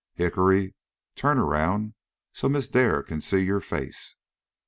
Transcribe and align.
Hickory, 0.15 0.73
turn 1.13 1.37
around 1.37 1.93
so 2.33 2.49
Miss 2.49 2.67
Dare 2.67 3.03
can 3.03 3.21
see 3.21 3.45
your 3.45 3.61
face. 3.61 4.15